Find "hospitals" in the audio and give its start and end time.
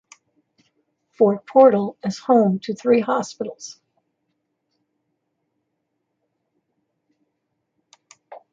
3.01-3.79